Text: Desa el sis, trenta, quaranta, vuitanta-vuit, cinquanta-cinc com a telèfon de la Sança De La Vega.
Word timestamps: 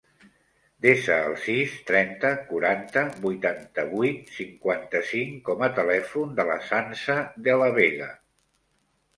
Desa 0.83 1.17
el 1.31 1.35
sis, 1.41 1.75
trenta, 1.89 2.31
quaranta, 2.47 3.03
vuitanta-vuit, 3.25 4.33
cinquanta-cinc 4.39 5.39
com 5.51 5.63
a 5.67 5.71
telèfon 5.81 6.35
de 6.41 6.47
la 6.51 6.59
Sança 6.73 7.19
De 7.51 7.61
La 7.65 7.73
Vega. 7.81 8.13